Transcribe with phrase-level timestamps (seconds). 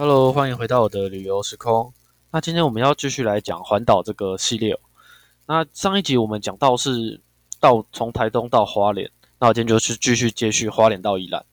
[0.00, 1.92] Hello，欢迎回到我的旅游时空。
[2.30, 4.78] 那今天我们要继续来讲环岛这个系列。
[5.48, 7.20] 那上一集我们讲到是
[7.58, 11.44] 到从台东到花莲，那我今天就是继续接续花莲到宜兰。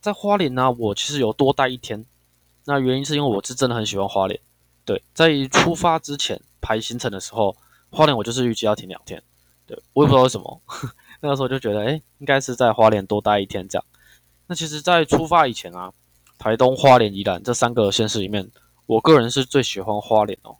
[0.00, 2.06] 在花莲呢，我其实有多待一天。
[2.64, 4.40] 那原因是因为我是真的很喜欢花莲。
[4.86, 7.54] 对，在出发之前排行程的时候，
[7.90, 9.22] 花莲我就是预计要停两天。
[9.66, 10.62] 对，我也不知道为什么，
[11.20, 13.84] 那个时候就觉得，哎，应该是在花莲多待一天这样。
[14.46, 15.92] 那其实，在出发以前啊。
[16.40, 18.50] 台东、花莲、宜兰这三个县市里面，
[18.86, 20.56] 我个人是最喜欢花莲哦，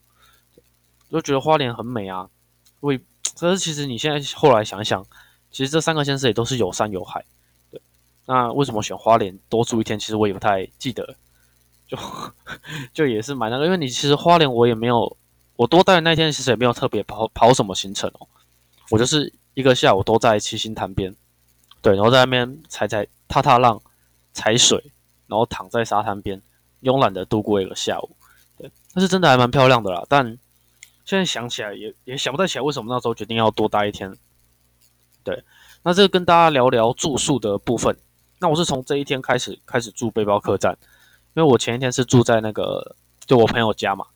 [1.11, 2.29] 就觉得花莲很美啊。
[2.81, 2.99] 为，
[3.35, 5.03] 可是其实你现在后来想想，
[5.51, 7.25] 其实这三个县市也都是有山有海。
[7.71, 7.81] 对，
[8.27, 9.99] 那为什么选花莲多住一天？
[9.99, 11.17] 其实我也不太记得，
[11.89, 11.97] 就
[12.93, 15.17] 就也是蛮那个，因为你其实花莲我也没有，
[15.57, 18.29] 我多待的那天其实也没有特别跑跑什么行程哦，
[18.91, 21.17] 我就是一个下午都在七星潭边，
[21.81, 23.81] 对，然后在那边踩踩踏踏浪、
[24.35, 24.93] 踩水。
[25.31, 26.43] 然后躺在沙滩边，
[26.83, 28.11] 慵懒的度过一个下午，
[28.59, 30.05] 对，但是真的还蛮漂亮的啦。
[30.09, 30.27] 但
[31.05, 34.15] 现在想起来也也想不太起来为什么那时候决定要多待一天。
[35.23, 35.45] 对，
[35.83, 37.97] 那这个跟大家聊聊住宿的部分。
[38.41, 40.77] 那我是从这一天开始开始住背包客栈，
[41.35, 44.07] 因为我前一天是住在那个就我朋友家嘛，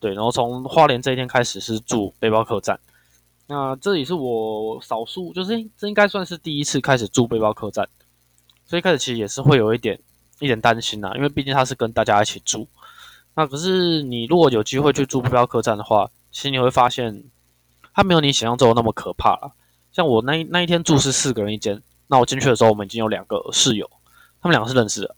[0.00, 2.78] 对，然后从花莲这一天开始是住背包客栈。
[3.46, 7.88] 那这也是我少数，就是这应该算是第一次开始住背包客栈，
[8.66, 10.00] 所以开始其实也是会有一点。
[10.42, 12.68] 一点担心呐，因为毕竟他是跟大家一起住。
[13.34, 17.24] 那可是你如果有机会去住目标客栈的话，其实你会发现，
[17.94, 19.52] 它没有你想象中的那么可怕了。
[19.92, 23.88] 像我那那一天住是四个人一间，那我进去的时候，我们已经有两个室友，
[24.42, 25.14] 他们两个是认识的。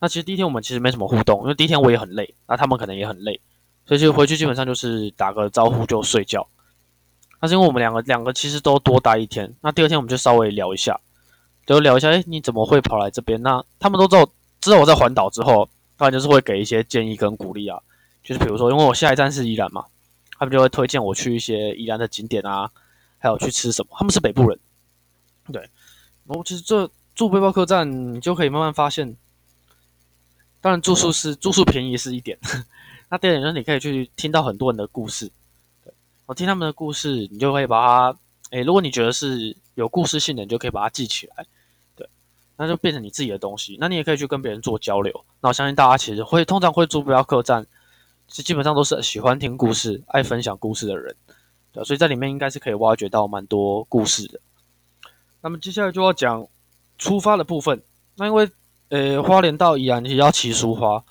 [0.00, 3.40] 那其实第一天我们其实没什么互动，因为第一天我也很累，那他们可能也很累，
[3.86, 6.46] 所以就回去基本上就是打个招呼就睡觉。
[7.40, 11.00] 那是因为我们两个两个其实都多待一天，那第二天我们就稍微聊一下。
[11.66, 13.40] 就聊一下，哎，你怎么会跑来这边？
[13.42, 14.26] 那他们都知道，
[14.60, 17.80] 知道我在环岛之后，当然就是会给一些建议跟鼓励啊。
[18.22, 19.84] 就是比如说，因为我下一站是宜兰嘛，
[20.38, 22.70] 他们就会推荐我去一些宜兰的景点啊，
[23.18, 23.94] 还有去吃什么。
[23.98, 24.58] 他们是北部人，
[25.52, 25.60] 对。
[26.26, 29.14] 然后其实这住背包客栈，你就可以慢慢发现，
[30.62, 32.38] 当然住宿是住宿便宜是一点，
[33.10, 35.30] 那第二点就是你可以去听到很多人的故事。
[35.84, 35.92] 对，
[36.24, 38.18] 我听他们的故事，你就可以把它，
[38.54, 39.56] 哎，如果你觉得是。
[39.74, 41.44] 有故事性的，你就可以把它记起来，
[41.96, 42.08] 对，
[42.56, 43.76] 那就变成你自己的东西。
[43.80, 45.12] 那你也可以去跟别人做交流。
[45.40, 47.66] 那我相信大家其实会通常会住不要客栈，
[48.28, 51.16] 其实基本上都是喜欢听故事、爱分享故事的人，
[51.72, 54.38] 对，所以在里面应该是可以挖掘到蛮多故事的。
[55.40, 56.46] 那么接下来就要讲
[56.96, 57.82] 出发的部分。
[58.14, 58.48] 那因为
[58.90, 61.02] 呃花莲到宜兰也要骑书花，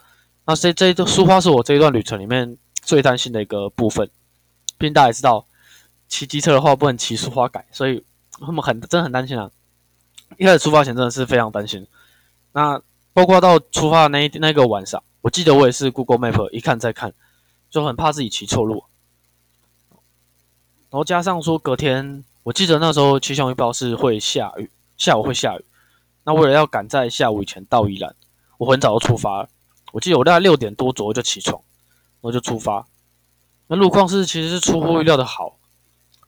[0.46, 4.10] 那这这一段苏花是我这一段旅程里面最担心的一个部分。
[4.78, 5.46] 毕竟大家也知道，
[6.14, 8.04] 骑机车的话不能骑苏花改，所以。
[8.40, 9.50] 他们很真的很担心啊！
[10.38, 11.86] 一开始出发前真的是非常担心。
[12.52, 12.82] 那
[13.14, 17.14] 包括到出发的那一那个晚上，我记得我也是 Google Map 一看再看，
[17.70, 18.86] 就很怕自己骑错路。
[20.90, 25.64] 然后加上说隔天，我记得那时候气象预报是会下雨，下午会下雨。
[26.24, 28.16] 那为了要赶在下午以前到宜兰，
[28.58, 29.50] 我很早就出发了。
[29.92, 31.62] 我记得我大概六点多左右就起床，
[32.20, 32.88] 我就出发。
[33.68, 35.60] 那路况是其实是出乎意料的好，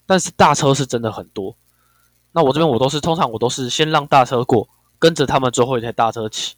[0.05, 1.55] 但是大车是真的很多。
[2.31, 4.67] 那我这边我都是通常我都是先让大车过，
[4.99, 6.55] 跟着他们最后一台大车骑，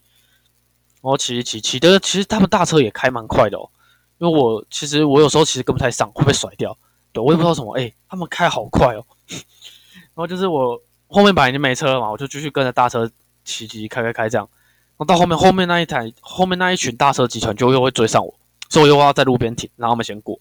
[1.02, 3.69] 然后骑一骑骑的，其实他们大车也开蛮快的哦。
[4.18, 6.75] 因为我其实我有时候其实跟不太上，会被甩掉。
[7.13, 9.06] 对我也不知道什么，哎，他们开好快哦。
[9.30, 13.09] 然后就是我后面本来已经没车了嘛，我就继续跟着大车
[13.46, 14.50] 骑骑开开开这样。
[14.97, 18.34] 然后到后面后面那一台后面那一群大车集团就又会追上我，
[18.68, 20.40] 所以我又要在路边停，让他们先过，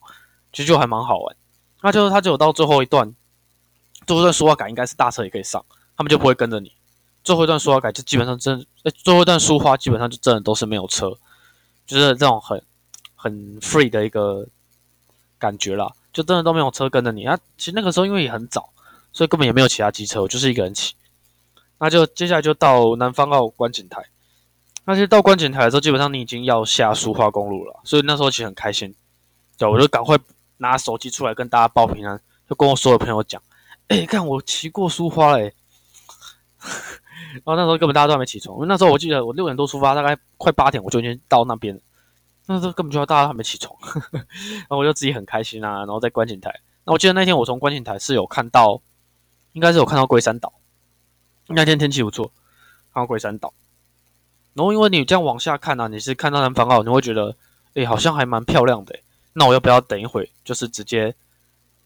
[0.50, 1.36] 其实就还蛮好玩。
[1.82, 3.14] 那就是他只有到最后一段。
[4.06, 5.64] 最后一段书画改应该是大车也可以上，
[5.96, 6.70] 他们就不会跟着你。
[7.24, 11.10] 最后一段书画改就基本上真，哎，最后一段书画基本上就真的都是没有车，
[11.86, 12.62] 就是这种很
[13.16, 14.46] 很 free 的一个
[15.38, 17.24] 感觉啦，就真的都没有车跟着你。
[17.24, 18.70] 那其实那个时候因为也很早，
[19.12, 20.94] 所以根本也没有其他机车，我就是一个人骑。
[21.78, 24.04] 那就接下来就到南方澳观景台。
[24.84, 28.94] 那其实到观景台的时候，基本上你已经要下苏花公路了，所以那时候其实很开心。
[29.58, 30.16] 对，我就赶快
[30.58, 33.42] 拿手机出来跟大家报平安，就跟我所有朋友讲。
[33.88, 35.54] 哎，看我骑过苏花嘞，
[37.44, 41.80] 然后那时候根本大家都还没起床，因为那时候我记得我六点多出发，大概快八点我就已经到那边了，
[42.46, 43.76] 那时候根本就大家还没起床，
[44.12, 48.82] 然后我就自己很开心啊，然后在观景台，那我记得那天我从观景台是有看到，
[49.52, 50.52] 应该是有看到龟山岛，
[51.46, 52.32] 那天天气不错，
[52.92, 53.54] 看到龟山岛，
[54.54, 57.36] 然后因为你这样往下看啊，你是看到南方澳，你会觉得，
[57.74, 58.98] 哎，好像还蛮漂亮的，
[59.36, 61.14] 那我要不要等一会，就是直接。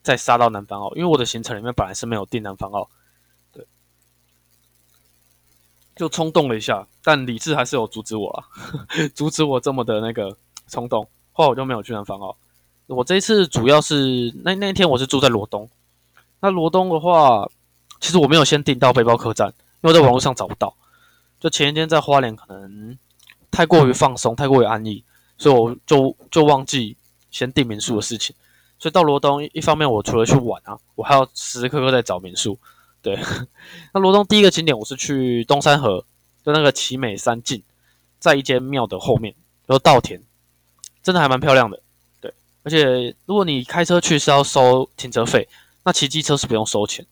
[0.02, 2.88] 再杀到南方澳，因为我的行程里面本来是没有订南方澳，
[3.52, 3.62] 对，
[5.94, 8.42] 就冲动了一下，但理智还是有阻止我了，
[9.14, 10.34] 阻止我这么的那个
[10.68, 11.06] 冲动。
[11.32, 12.34] 后来我就没有去南方哦。
[12.86, 15.68] 我这一次主要是那那一天我是住在罗东，
[16.40, 17.46] 那罗东的话，
[18.00, 19.52] 其实我没有先订到背包客栈，
[19.82, 20.74] 因为在网络上找不到。
[21.38, 22.98] 就前一天在花莲可能
[23.50, 25.04] 太过于放松，太过于安逸，
[25.36, 26.96] 所以我就就忘记
[27.30, 28.34] 先订民宿的事情。
[28.78, 32.58] 所以到罗东，一方面我除了去玩啊，我还要时时刻刻在找民宿。
[33.02, 33.18] 对，
[33.92, 36.04] 那罗东第一个景点我是去东山河，
[36.44, 37.62] 就那个奇美山境，
[38.18, 39.34] 在一间庙的后面，
[39.66, 40.20] 有稻田，
[41.02, 41.80] 真的还蛮漂亮的。
[42.20, 42.32] 对，
[42.62, 45.46] 而且如果你开车去是要收停车费，
[45.84, 47.06] 那骑机车是不用收钱。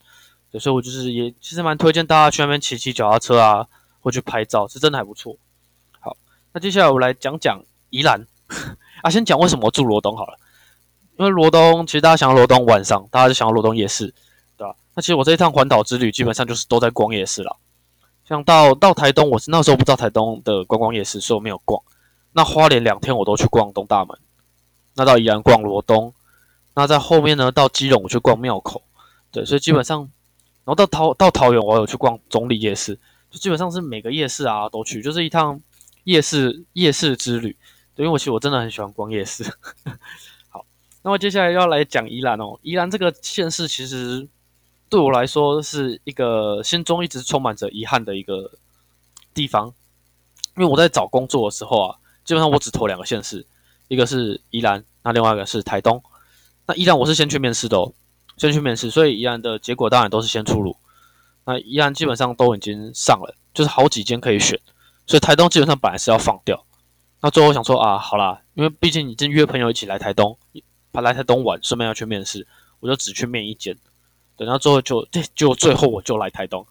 [0.51, 3.67] 对，所以我就是也其实蛮推荐大家去那边骑骑脚踏车啊，
[4.01, 5.37] 或去拍照，是真的还不错。
[6.01, 6.17] 好，
[6.53, 8.27] 那接下来我来讲讲宜兰
[9.03, 10.39] 啊，先讲为什么住罗东好了。
[11.19, 14.15] 因为罗东，其实大家想要罗东晚上，大家就想要罗东夜市，
[14.57, 14.77] 对吧？
[14.95, 17.57] 那其实我这一趟环岛之旅，基本上就是都在逛夜市了。
[18.25, 21.83] 像到到台东，我是那时候不知道台东的观光夜市，所以我没有逛。
[22.33, 24.17] 那花莲两天我都去逛东大门，
[24.95, 26.15] 那到宜兰逛罗东，
[26.75, 28.83] 那在后面呢，到基隆我去逛庙口，
[29.33, 30.01] 对，所以基本上，
[30.65, 32.95] 然后到桃到桃园我有去逛中立夜市，
[33.29, 35.61] 就基本上是每个夜市啊都去，就是一趟
[36.05, 37.57] 夜市夜市之旅。
[37.99, 39.45] 因为我其实我真的很喜欢逛夜市。
[40.49, 40.65] 好
[41.03, 44.29] 那么接下来要来讲宜兰哦，宜兰这个县市其实
[44.89, 48.53] 对我来说是一个心中一直充满着遗憾的一个
[49.35, 49.75] 地方，
[50.57, 53.45] 因为我在找工作的时候啊，基本上我只投两个县市，
[53.89, 56.03] 一个是宜兰，那另外一个是台东。
[56.67, 57.93] 那宜兰我是先去面试的哦，
[58.37, 60.77] 先去面试，所以宜兰的结果当然都是先出炉。
[61.45, 64.61] 那宜兰基本上都已经上了，就是好几间可以选，
[65.07, 66.65] 所以台东基本上本来是要放掉。
[67.21, 70.37] 那最后想说啊，好啦，因为毕竟已经约朋友一起来台东。
[70.91, 72.45] 他来台东玩，顺便要去面试，
[72.81, 73.77] 我就只去面一间。
[74.37, 76.67] 等到最后就，就最后我就来台东。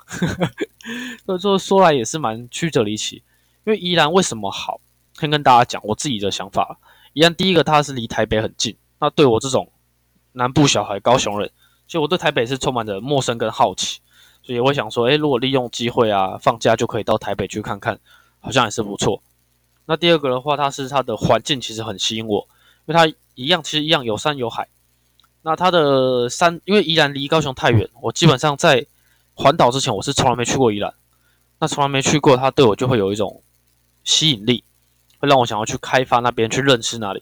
[1.26, 3.24] 所以说说来也是蛮曲折离奇。
[3.66, 4.82] 因为宜兰为什么好，
[5.14, 6.78] 先跟大家讲我自己的想法。
[7.14, 8.76] 宜兰第一个，它是离台北很近。
[9.00, 9.72] 那对我这种
[10.34, 11.50] 南部小孩、高雄人，
[11.86, 14.02] 其实我对台北是充满着陌生跟好奇，
[14.42, 17.98] 所以我想说，诶，如果利用机会啊，放假就可以到台北去看看，
[18.40, 19.22] 好像也是不错。
[19.88, 22.48] 那第二个的话，它是它的环境其实很吸引我，
[22.86, 23.12] 因为它。
[23.40, 24.68] 一样，其实一样有山有海。
[25.44, 28.84] 那它的山，因为宜兰离高雄太远，我基本上在
[29.36, 30.92] 环岛之前，我是从来没去过宜兰。
[31.60, 33.44] 那从来没去过，它对我就会有一种
[34.04, 34.64] 吸引力，
[35.20, 37.22] 会让我想要去开发那边，去认识那里。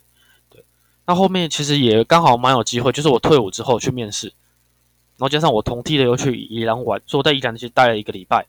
[0.49, 0.63] 对，
[1.05, 8.45] 那后面其实也刚好蛮有机会，就是我退伍之后去面试，然后加上我同梯的又去宜兰玩，所以我在宜兰其实待了一个礼拜。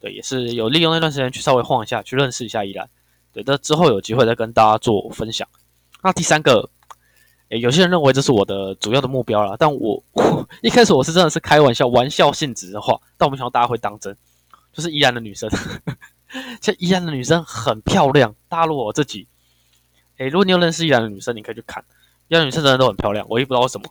[0.00, 2.90] 对，也是有利用那段时间去稍微晃一下，去认识一下宜兰。
[3.36, 5.46] 对，那之后有机会再跟大家做分享。
[6.02, 6.70] 那第三个。
[7.48, 14.16] 诶，有些人认为这是我的主要的目标啦，但我我一开始我是真的是开玩笑，玩笑性质的话，但我没想到大家会当真。
[14.72, 15.48] 就是宜兰的女生，
[16.60, 18.34] 这宜兰的女生很漂亮。
[18.48, 19.28] 大陆我自己，
[20.16, 21.84] 诶，如果你有认识宜兰的女生，你可以去看，
[22.26, 23.24] 宜兰女生真的都很漂亮。
[23.30, 23.88] 我也不知道为什么。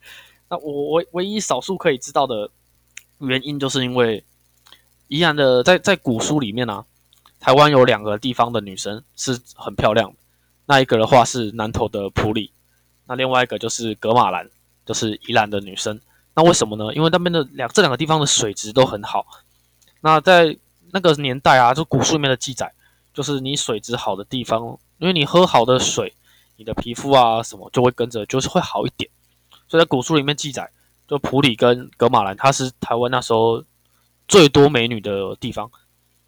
[0.48, 2.50] 那我唯唯一少数可以知道的
[3.18, 4.24] 原因，就是因为
[5.08, 6.82] 宜兰的在在古书里面呢，
[7.46, 10.16] 台湾有两个地方的女生是很漂亮的，
[10.66, 12.50] 那一个的话是南投的普里。
[13.06, 14.50] 那另外一个就是格马兰，
[14.84, 16.00] 就是宜兰的女生。
[16.34, 16.92] 那为什么呢？
[16.92, 19.24] 因为那边的两这两个地方的水质都很好。
[20.00, 20.58] 那在
[20.90, 22.72] 那个年代啊，就古书里面的记载，
[23.14, 26.12] 就是你水质好的地方，因为你喝好的水，
[26.56, 29.08] 你的皮肤啊什么就会跟着就是会好一点。
[29.68, 30.68] 所以在古书里面记载，
[31.06, 33.62] 就普里跟格马兰，它是台湾那时候
[34.26, 35.70] 最多美女的地方。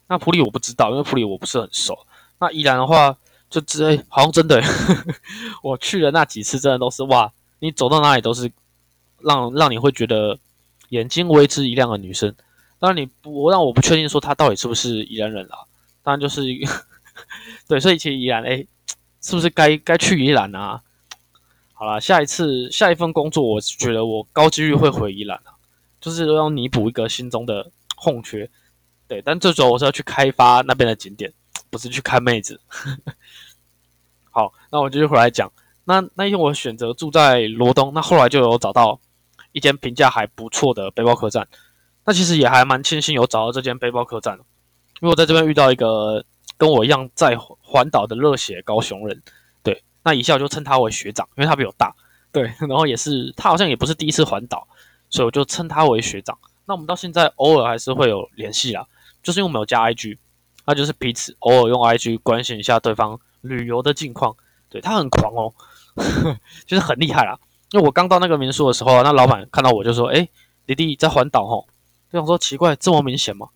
[0.09, 1.99] 那普里我不知道，因为普里我不是很熟。
[2.41, 3.17] 那宜兰的话。
[3.51, 4.63] 就这，好像真的，
[5.65, 7.33] 我去了那几次，真的都是哇！
[7.61, 8.53] 你走到哪里都是
[9.21, 10.39] 让让你会觉得
[10.91, 12.35] 眼睛为之一亮的女生。
[12.79, 15.61] 当然，你不让我不确定说她到底是不是宜兰人啦。
[16.03, 16.43] 当然就是
[17.67, 18.67] 对，所以其实宜兰，哎，
[19.23, 20.83] 是不是该该去宜兰啊？
[21.73, 25.57] 好了，下一次下一份工作，我是觉得我高几率会回宜兰啊，
[26.03, 28.51] 就是要弥补一个心中的空缺。
[29.09, 31.33] 对，但最主要我是要去开发那边的景点。
[31.71, 32.59] 不是去看妹子。
[34.33, 35.53] 好，那我继续回来讲。
[35.85, 38.99] 那那一天我选择住在罗东，那后来就有找到
[39.53, 41.47] 一间评价还不错的背包客栈。
[42.07, 44.39] 那其实也还蛮庆幸有找到这间背包客栈，
[45.03, 46.25] 因为我在这边遇到一个
[46.57, 49.23] 跟我一样在环岛的热血高雄人。
[49.63, 51.95] 对，那以下我就称他为学长，因为他比我大。
[52.33, 54.67] 对， 然后也是他好像也不是第一次环岛，
[55.11, 56.39] 所以我就称他为学长。
[56.65, 58.87] 那我们到现在偶尔还是会有联系啦，
[59.29, 60.17] 就是因为我们有加 IG。
[60.65, 64.35] 那就是彼此偶尔用 IG 关心一下对方旅游的近况，
[64.71, 65.53] 对他很狂哦，
[66.65, 67.39] 就是很厉害啦。
[67.73, 70.27] 因为我刚到那个民宿的时候，那老板看到我就说：“哎，
[70.67, 71.67] 弟弟在环岛吼。”
[72.11, 73.49] 就想说奇怪，这么明显吗？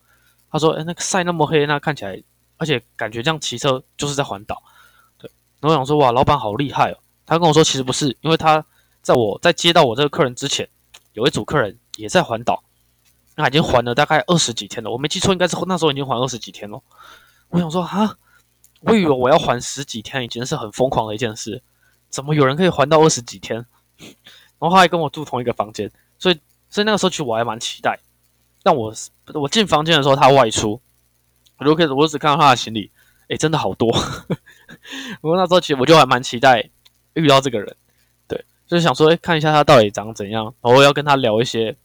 [0.51, 2.23] 他说：“哎，那个晒那么黑，那看起来，
[2.59, 4.63] 而且感觉这样骑车就是在环岛。”
[5.17, 8.63] 对，然后我想说：“哇，老板好厉害哦！”他跟我说：“其实不是，因为他
[9.01, 10.69] 在我在接到我这个客人之前，
[11.15, 12.63] 有一组客人也在环岛，
[13.37, 14.91] 那已经还了大概二十几天了。
[14.91, 16.81] 我没记错，应该是那时候已经还二十几天了。
[17.49, 18.17] 我想说，哈，
[18.81, 21.63] 我以为我要还十几天已经是很疯狂的一件事，
[22.09, 23.65] 怎么有人可以还到二十几天？
[24.59, 27.99] 然后他还跟我住同一个房间，所以所以那个时候其实我还蛮期待。”
[28.65, 28.95] 但我
[29.35, 30.81] 我进房间的时候，他外出，
[31.59, 32.93] 我就可以，我只看到他的行李，
[33.29, 33.91] 哎，真的好多。
[35.21, 36.71] 我那时候其实我就还蛮期待
[37.15, 37.77] 遇到这个人，
[38.29, 41.77] 对，就是想说，哎，看一下他到底长怎样，然后要跟他聊一些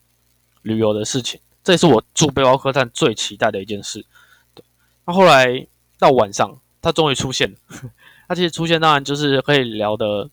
[0.62, 4.06] 旅游的事情，这也是我住背包客栈最期待的一件事。
[4.54, 4.64] 对，
[5.06, 5.68] 那后来
[6.00, 7.58] 到晚上，他终于出现了。
[8.28, 10.30] 他其实出现当然就是可以聊的，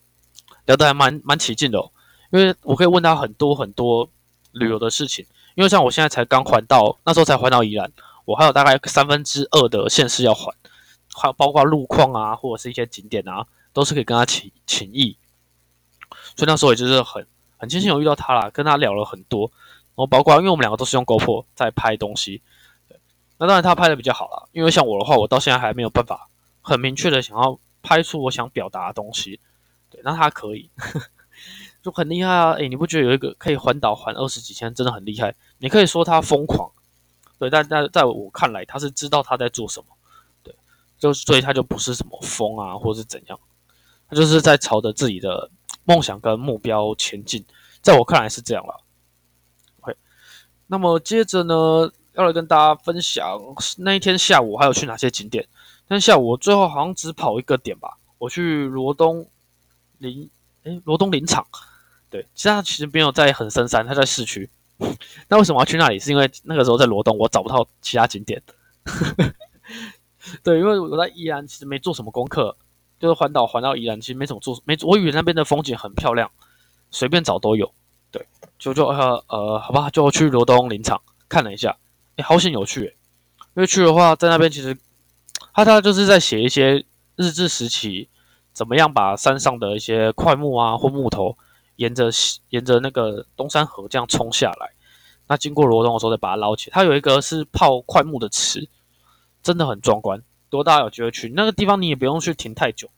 [0.65, 1.79] 聊得还蛮蛮起劲的，
[2.31, 4.09] 因为我可以问他很多很多
[4.51, 5.25] 旅游的事情。
[5.55, 7.89] 因为像我现在才刚还到，那时候才还到宜兰，
[8.25, 10.53] 我还有大概三分之二的县市要还，
[11.15, 15.17] 还包括路况啊，或者是一些景点啊，都是可以跟他请请意。
[16.35, 19.49] 所以那时候也就是很很庆幸有遇到他啦，跟他聊了很多，
[19.95, 22.41] 然后包括因为我们两个都是用 GoPro 在拍东西，
[22.87, 22.99] 对，
[23.37, 26.29] 那当然他拍的比较好啦，因为像我的话，我到现在还没有办法
[26.61, 29.39] 很明确的想要拍出我想表达的东西，
[29.89, 30.69] 对，那他可以。
[31.83, 32.53] 就很厉害啊！
[32.53, 35.35] 诶，你不觉得有一个可以环岛环二十几天，真的很厉害？
[35.59, 36.71] 你可以说他疯狂，
[37.37, 39.85] 对，但在在我看来，他是知道他在做什么，
[40.41, 40.55] 对，
[40.97, 43.37] 就所以他就不是什么疯啊，或者是怎样，
[44.09, 45.51] 他就是在朝着自己的
[45.83, 47.45] 梦想跟目标前进，
[47.81, 48.81] 在我看来是这样了。
[50.67, 53.39] 那么接着呢，要来跟大家分享
[53.77, 55.47] 那一天下午还有去哪些景点。
[55.87, 59.27] 但下午我最后好像只跑一个点吧，我去罗东
[59.99, 60.29] 林，
[60.63, 61.45] 诶，罗东林场。
[62.09, 64.49] 对，其他其实没有在很深山，他在市区。
[65.29, 65.99] 那为什么要去那里？
[65.99, 68.41] 是因为那个时候在罗东，我找不到其他景点。
[70.43, 72.57] 对，因为我在宜兰其实没做什么功课，
[72.99, 76.31] 就是环岛环到宜兰，其实没怎么做，没我以为那边的风景很漂亮，
[76.89, 77.71] 随便找都有。
[78.57, 81.77] 就就呃呃，好吧，就去罗东林场看了一下，
[82.15, 82.95] 哎，好险有趣，
[83.55, 84.77] 因为去的话在那边其实
[85.53, 86.85] 他他就是在写一些
[87.15, 88.09] 日治时期
[88.53, 91.37] 怎么样把山上的一些块木啊或木头。
[91.77, 92.09] 沿着
[92.51, 94.71] 沿着那个东山河这样冲下来，
[95.27, 96.69] 那经过罗东的时候再把它捞起。
[96.71, 98.69] 它有一个是泡块木的池，
[99.43, 100.17] 真的很壮观。
[100.49, 102.89] 如果大家有机会去那个地方，你也不用去停太久，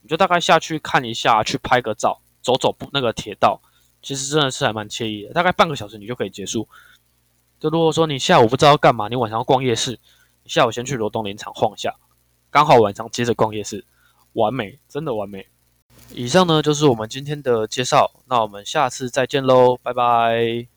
[0.00, 3.60] 你就大概下去看一下，去拍个照，走走那个铁道，
[4.02, 5.32] 其实真的是还蛮惬意的。
[5.32, 6.68] 大概半个小时你就可以结束。
[7.60, 9.92] 就如果说你下午不知道干嘛，你晚上要逛夜市，
[10.42, 11.94] 你下午先去罗东林场晃一下，
[12.50, 13.84] 刚好晚上接着逛夜市，
[14.32, 15.46] 完美，真的完美。
[16.12, 20.71] 以上呢就是我们今天的介绍，那我们下次再见喽，拜拜。